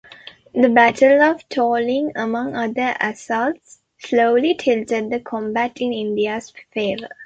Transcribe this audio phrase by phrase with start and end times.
[0.55, 7.07] The Battle of Tololing, among other assaults, slowly tilted the combat in India's favour.